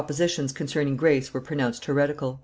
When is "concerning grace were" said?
0.51-1.41